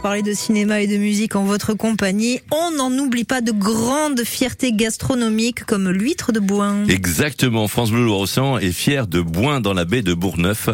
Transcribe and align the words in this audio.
Parler 0.00 0.22
de 0.22 0.32
cinéma 0.32 0.80
et 0.80 0.86
de 0.86 0.96
musique 0.96 1.34
en 1.34 1.42
votre 1.42 1.74
compagnie, 1.74 2.38
on 2.52 2.70
n'en 2.70 2.96
oublie 2.96 3.24
pas 3.24 3.40
de 3.40 3.50
grandes 3.50 4.22
fiertés 4.22 4.72
gastronomiques 4.72 5.64
comme 5.64 5.90
l'huître 5.90 6.30
de 6.30 6.38
Boin. 6.38 6.86
Exactement, 6.86 7.66
France 7.66 7.90
Bleu 7.90 8.04
Loire-Océan 8.04 8.58
est 8.58 8.70
fier 8.70 9.08
de 9.08 9.20
Boin 9.20 9.60
dans 9.60 9.74
la 9.74 9.84
baie 9.84 10.02
de 10.02 10.14
Bourgneuf, 10.14 10.68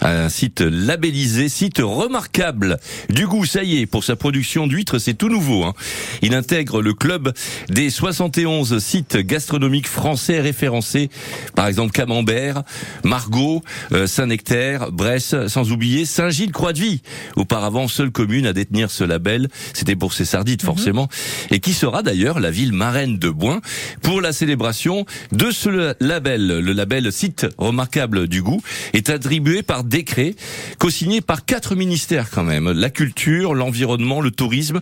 un 0.00 0.30
site 0.30 0.62
labellisé, 0.62 1.50
site 1.50 1.80
remarquable. 1.82 2.78
Du 3.10 3.26
goût, 3.26 3.44
ça 3.44 3.62
y 3.62 3.78
est, 3.78 3.84
pour 3.84 4.04
sa 4.04 4.16
production 4.16 4.66
d'huîtres, 4.66 4.98
c'est 4.98 5.12
tout 5.12 5.28
nouveau. 5.28 5.64
Hein. 5.64 5.74
Il 6.22 6.34
intègre 6.34 6.80
le 6.80 6.94
club 6.94 7.34
des 7.68 7.90
71 7.90 8.78
sites 8.78 9.18
gastronomiques 9.18 9.86
français 9.86 10.40
référencés, 10.40 11.10
par 11.54 11.66
exemple 11.66 11.92
Camembert, 11.92 12.62
Margot, 13.04 13.62
euh, 13.92 14.06
Saint-Nectaire, 14.06 14.92
Bresse, 14.92 15.34
sans 15.48 15.72
oublier 15.72 16.06
Saint-Gilles-Croix-de-Vie, 16.06 17.02
auparavant 17.36 17.86
seule 17.86 18.10
commune 18.10 18.46
à 18.46 18.54
détenir 18.62 18.90
ce 18.90 19.04
label. 19.04 19.48
C'était 19.74 19.96
pour 19.96 20.12
ses 20.12 20.24
sardites, 20.24 20.62
forcément. 20.62 21.08
Et 21.50 21.58
qui 21.58 21.72
sera 21.72 22.02
d'ailleurs 22.02 22.38
la 22.38 22.50
ville 22.50 22.72
marraine 22.72 23.18
de 23.18 23.28
Boin 23.28 23.60
pour 24.02 24.20
la 24.20 24.32
célébration 24.32 25.04
de 25.32 25.50
ce 25.50 25.94
label. 26.00 26.46
Le 26.46 26.72
label 26.72 27.10
Site 27.12 27.46
remarquable 27.58 28.28
du 28.28 28.42
goût 28.42 28.62
est 28.92 29.10
attribué 29.10 29.62
par 29.62 29.82
décret, 29.82 30.34
co-signé 30.78 31.20
par 31.20 31.44
quatre 31.44 31.74
ministères 31.74 32.30
quand 32.30 32.44
même. 32.44 32.70
La 32.70 32.90
culture, 32.90 33.54
l'environnement, 33.54 34.20
le 34.20 34.30
tourisme 34.30 34.80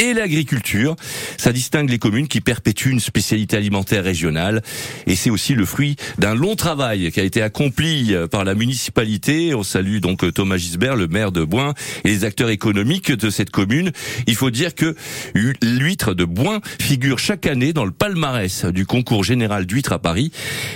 et 0.00 0.14
l'agriculture. 0.14 0.96
Ça 1.36 1.52
distingue 1.52 1.90
les 1.90 1.98
communes 1.98 2.26
qui 2.26 2.40
perpétuent 2.40 2.90
une 2.90 3.00
spécialité 3.00 3.56
alimentaire 3.56 4.02
régionale 4.02 4.62
et 5.06 5.14
c'est 5.14 5.30
aussi 5.30 5.54
le 5.54 5.64
fruit 5.64 5.96
d'un 6.18 6.34
long 6.34 6.56
travail 6.56 7.12
qui 7.12 7.20
a 7.20 7.22
été 7.22 7.42
accompli 7.42 8.14
par 8.30 8.44
la 8.44 8.54
municipalité. 8.54 9.54
On 9.54 9.62
salue 9.62 9.98
donc 9.98 10.32
Thomas 10.32 10.56
Gisbert, 10.56 10.96
le 10.96 11.06
maire 11.06 11.32
de 11.32 11.44
Boin 11.44 11.74
et 12.04 12.08
les 12.08 12.24
acteurs 12.24 12.50
économiques 12.50 13.12
de 13.12 13.30
cette 13.30 13.50
commune. 13.50 13.92
Il 14.26 14.34
faut 14.34 14.50
dire 14.50 14.74
que 14.74 14.96
l'huître 15.34 16.14
de 16.14 16.24
Boin 16.24 16.60
figure 16.80 17.18
chaque 17.18 17.46
année 17.46 17.72
dans 17.72 17.84
le 17.84 17.90
palmarès 17.90 18.64
du 18.64 18.86
concours 18.86 19.24
général 19.24 19.66
d'huître 19.66 19.92
à 19.92 19.98
Paris 19.98 20.32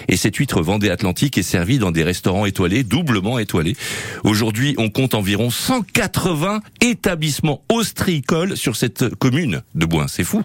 et 0.09 0.17
cette 0.17 0.37
huître 0.37 0.63
Vendée 0.63 0.91
Atlantique 0.91 1.39
est 1.39 1.43
servie 1.43 1.79
dans 1.79 1.91
des 1.91 2.05
restaurants 2.05 2.47
étoilés, 2.47 2.85
doublement 2.85 3.39
étoilés. 3.39 3.77
Aujourd'hui, 4.23 4.75
on 4.79 4.91
compte 4.91 5.15
environ 5.15 5.51
180 5.51 6.61
établissements 6.81 7.63
ostréicoles 7.71 8.57
sur 8.57 8.77
cette 8.77 9.14
commune 9.15 9.63
de 9.75 9.87
Boin, 9.87 10.07
c'est 10.09 10.25
fou, 10.25 10.43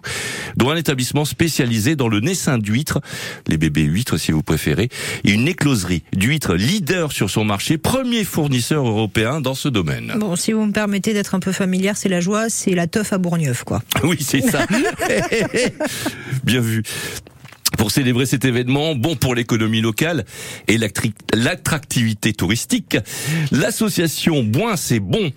dont 0.57 0.69
un 0.69 0.75
établissement 0.75 1.25
spécialisé 1.25 1.95
dans 1.95 2.07
le 2.07 2.19
naissin 2.19 2.57
d'huîtres, 2.57 3.01
les 3.47 3.57
bébés 3.57 3.83
huîtres 3.83 4.17
si 4.17 4.31
vous 4.31 4.43
préférez, 4.43 4.89
et 5.23 5.31
une 5.31 5.47
écloserie 5.47 6.03
d'huîtres 6.13 6.55
leader 6.55 7.11
sur 7.11 7.29
son 7.29 7.43
marché, 7.43 7.77
premier 7.77 8.23
fournisseur 8.23 8.87
européen 8.87 9.41
dans 9.41 9.55
ce 9.55 9.69
domaine. 9.69 10.13
Bon, 10.17 10.35
si 10.35 10.51
vous 10.51 10.65
me 10.65 10.71
permettez 10.71 11.13
d'être 11.13 11.35
un 11.35 11.39
peu 11.39 11.51
familière, 11.51 11.97
c'est 11.97 12.09
la 12.09 12.19
joie, 12.19 12.49
c'est 12.49 12.75
la 12.75 12.87
teuf 12.87 13.13
à 13.13 13.17
Bourgneuf, 13.17 13.63
quoi. 13.63 13.81
Oui, 14.03 14.17
c'est 14.19 14.41
ça. 14.41 14.65
Bien 16.43 16.61
vu. 16.61 16.83
Pour 17.79 17.91
célébrer 17.91 18.25
cet 18.25 18.43
événement, 18.43 18.93
bon 18.93 19.15
pour 19.15 19.35
l'économie 19.35 19.79
locale 19.79 20.25
et 20.67 20.77
l'attractivité 21.33 22.33
touristique, 22.33 22.97
l'association 23.53 24.43
Boin 24.43 24.75
c'est 24.75 24.99
bon 24.99 25.31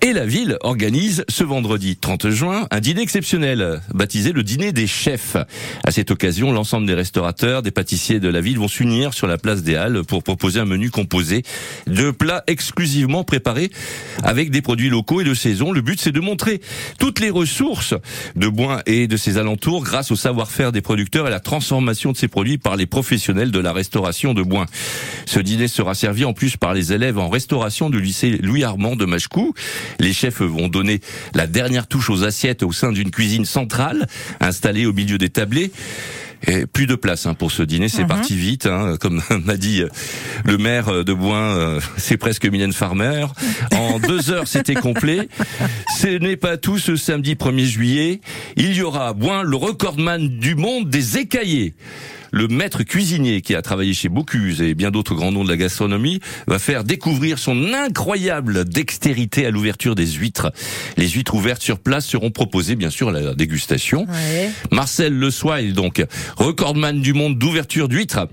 et 0.00 0.12
la 0.12 0.24
ville 0.24 0.56
organise 0.60 1.24
ce 1.28 1.42
vendredi 1.42 1.96
30 1.96 2.30
juin 2.30 2.68
un 2.70 2.78
dîner 2.78 3.02
exceptionnel 3.02 3.80
baptisé 3.92 4.30
le 4.30 4.44
dîner 4.44 4.70
des 4.70 4.86
chefs. 4.86 5.36
À 5.84 5.90
cette 5.90 6.12
occasion, 6.12 6.52
l'ensemble 6.52 6.86
des 6.86 6.94
restaurateurs, 6.94 7.60
des 7.60 7.72
pâtissiers 7.72 8.20
de 8.20 8.28
la 8.28 8.40
ville 8.40 8.58
vont 8.58 8.68
s'unir 8.68 9.12
sur 9.12 9.26
la 9.26 9.36
place 9.36 9.64
des 9.64 9.74
Halles 9.74 10.04
pour 10.04 10.22
proposer 10.22 10.60
un 10.60 10.66
menu 10.66 10.90
composé 10.90 11.42
de 11.88 12.12
plats 12.12 12.44
exclusivement 12.46 13.24
préparés 13.24 13.72
avec 14.22 14.52
des 14.52 14.62
produits 14.62 14.90
locaux 14.90 15.22
et 15.22 15.24
de 15.24 15.34
saison. 15.34 15.72
Le 15.72 15.80
but 15.80 16.00
c'est 16.00 16.12
de 16.12 16.20
montrer 16.20 16.60
toutes 17.00 17.18
les 17.18 17.30
ressources 17.30 17.94
de 18.36 18.46
Boin 18.46 18.80
et 18.86 19.08
de 19.08 19.16
ses 19.16 19.38
alentours 19.38 19.82
grâce 19.82 20.12
au 20.12 20.16
savoir-faire 20.16 20.70
des 20.70 20.82
producteurs 20.82 21.26
et 21.26 21.30
la 21.30 21.40
transformation 21.40 21.79
de 21.80 22.16
ces 22.16 22.28
produits 22.28 22.58
par 22.58 22.76
les 22.76 22.86
professionnels 22.86 23.50
de 23.50 23.58
la 23.58 23.72
restauration 23.72 24.34
de 24.34 24.42
Boin. 24.42 24.66
Ce 25.26 25.40
dîner 25.40 25.68
sera 25.68 25.94
servi 25.94 26.24
en 26.24 26.32
plus 26.32 26.56
par 26.56 26.74
les 26.74 26.92
élèves 26.92 27.18
en 27.18 27.28
restauration 27.28 27.90
du 27.90 28.00
lycée 28.00 28.38
Louis 28.42 28.64
Armand 28.64 28.96
de 28.96 29.04
Machecou. 29.04 29.54
Les 29.98 30.12
chefs 30.12 30.42
vont 30.42 30.68
donner 30.68 31.00
la 31.34 31.46
dernière 31.46 31.86
touche 31.86 32.10
aux 32.10 32.24
assiettes 32.24 32.62
au 32.62 32.72
sein 32.72 32.92
d'une 32.92 33.10
cuisine 33.10 33.44
centrale 33.44 34.06
installée 34.40 34.86
au 34.86 34.92
milieu 34.92 35.18
des 35.18 35.30
tablés. 35.30 35.72
Et 36.46 36.66
plus 36.66 36.86
de 36.86 36.94
place 36.94 37.26
hein, 37.26 37.34
pour 37.34 37.52
ce 37.52 37.62
dîner, 37.62 37.88
c'est 37.88 38.02
mhm. 38.02 38.08
parti 38.08 38.34
vite. 38.36 38.66
Hein, 38.66 38.96
comme 39.00 39.22
m'a 39.44 39.56
dit 39.56 39.82
euh, 39.82 39.88
le 40.44 40.58
maire 40.58 41.04
de 41.04 41.12
Boin, 41.12 41.56
euh, 41.56 41.80
c'est 41.96 42.16
presque 42.16 42.46
Mylène 42.46 42.72
Farmer. 42.72 43.26
En 43.74 43.98
deux 44.08 44.30
heures, 44.30 44.48
c'était 44.48 44.74
complet. 44.74 45.28
Ce 45.98 46.06
n'est 46.06 46.36
pas 46.36 46.56
tout 46.56 46.78
ce 46.78 46.96
samedi 46.96 47.34
1er 47.34 47.64
juillet. 47.64 48.20
Il 48.56 48.74
y 48.74 48.82
aura 48.82 49.08
à 49.08 49.12
Boin 49.12 49.42
le 49.42 49.56
recordman 49.56 50.28
du 50.28 50.54
monde 50.54 50.88
des 50.88 51.18
écaillés 51.18 51.74
le 52.32 52.48
maître 52.48 52.82
cuisinier 52.82 53.40
qui 53.40 53.54
a 53.54 53.62
travaillé 53.62 53.94
chez 53.94 54.08
Bocuse 54.08 54.62
et 54.62 54.74
bien 54.74 54.90
d'autres 54.90 55.14
grands 55.14 55.32
noms 55.32 55.44
de 55.44 55.48
la 55.48 55.56
gastronomie 55.56 56.20
va 56.46 56.58
faire 56.58 56.84
découvrir 56.84 57.38
son 57.38 57.72
incroyable 57.72 58.64
dextérité 58.64 59.46
à 59.46 59.50
l'ouverture 59.50 59.94
des 59.94 60.06
huîtres. 60.06 60.52
Les 60.96 61.08
huîtres 61.08 61.34
ouvertes 61.34 61.62
sur 61.62 61.78
place 61.78 62.06
seront 62.06 62.30
proposées 62.30 62.76
bien 62.76 62.90
sûr 62.90 63.08
à 63.08 63.12
la 63.12 63.34
dégustation. 63.34 64.06
Marcel 64.70 65.14
Le 65.14 65.30
Soil 65.30 65.72
donc, 65.72 66.04
recordman 66.36 67.00
du 67.00 67.12
monde 67.12 67.38
d'ouverture 67.38 67.88
d'huîtres, 67.88 68.28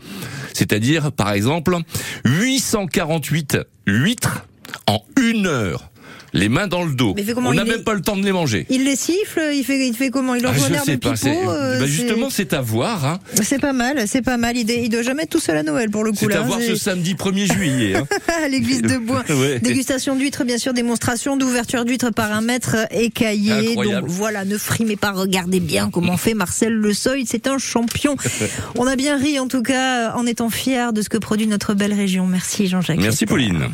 c'est-à-dire 0.54 1.12
par 1.12 1.32
exemple 1.32 1.78
848 2.26 3.58
huîtres 3.86 4.46
en 4.88 5.02
une 5.20 5.48
heure 5.48 5.90
les 6.34 6.50
mains 6.50 6.68
dans 6.68 6.84
le 6.84 6.94
dos. 6.94 7.16
On 7.38 7.54
n'a 7.54 7.66
même 7.66 7.84
pas 7.84 7.94
le 7.94 8.02
temps 8.02 8.18
de 8.18 8.24
les 8.24 8.32
manger. 8.32 8.66
Il 8.70 8.84
les 8.84 8.96
siffle, 8.96 9.42
il 9.54 9.64
fait, 9.64 9.88
il 9.88 9.96
fait 9.96 10.10
comment 10.10 10.36
Il 10.36 10.44
leur 10.44 10.54
ah, 10.54 10.58
je 10.58 10.92
sais 10.92 10.98
pas. 10.98 11.14
Euh, 11.26 11.80
bah, 11.80 11.86
justement, 11.86 12.30
c'est 12.30 12.54
à 12.54 12.62
voir. 12.62 13.06
Hein. 13.06 13.20
C'est 13.42 13.60
pas 13.60 13.74
mal, 13.74 14.08
c'est 14.08 14.22
pas 14.22 14.38
mal. 14.38 14.58
Il, 14.58 14.70
il 14.70 14.90
doit 14.90 15.02
jamais 15.02 15.24
être 15.24 15.30
tout 15.30 15.40
seul 15.40 15.58
à 15.58 15.64
Noël 15.64 15.90
pour 15.90 16.04
le 16.04 16.12
coup. 16.12 16.18
C'est 16.20 16.34
à 16.34 16.42
voir 16.42 16.60
ce 16.62 16.76
samedi 16.76 17.14
1er 17.14 17.52
juillet. 17.52 17.96
Hein. 17.96 18.08
à 18.44 18.48
l'église 18.48 18.82
de 18.82 18.98
Bois. 18.98 19.24
Dégustation 19.62 20.16
d'huîtres, 20.16 20.44
bien 20.44 20.58
sûr, 20.58 20.74
démonstration 20.74 21.38
d'ouverture 21.38 21.86
d'huîtres 21.86 22.12
par 22.12 22.32
un 22.32 22.42
maître 22.42 22.76
écaillé. 22.92 23.76
Donc 23.76 24.06
voilà, 24.06 24.46
ne 24.46 24.58
frimez 24.58 24.96
pas, 24.96 25.12
regardez 25.12 25.60
bien 25.60 25.90
comment 25.92 26.18
fait 26.18 26.34
Marcel 26.34 26.74
Le 26.74 26.94
Seuil. 26.94 27.26
C'est 27.28 27.48
un 27.48 27.58
champion. 27.58 28.16
On 28.76 28.88
a 28.88 28.96
bien 28.96 29.18
ri 29.18 29.40
en 29.40 29.48
tout 29.48 29.64
cas 29.64 30.14
en 30.14 30.26
étant 30.26 30.50
fiers 30.50 30.92
de 30.94 31.02
ce 31.02 31.10
que 31.10 31.18
produit 31.18 31.48
notre 31.48 31.74
belle 31.74 31.94
région. 31.94 32.28
Merci 32.28 32.68
Jean-Jacques. 32.68 33.00
Merci 33.00 33.26
Pauline. 33.26 33.70